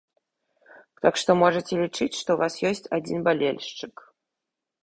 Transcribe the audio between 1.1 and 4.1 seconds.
што, можаце лічыць, што ў вас ёсць адзін балельшчык.